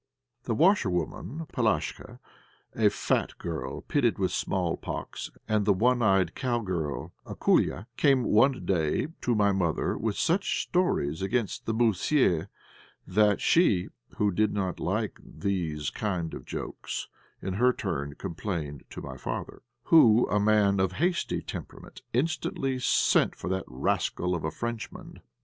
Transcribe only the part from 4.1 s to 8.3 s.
with small pox, and the one eyed cow girl, Akoulka, came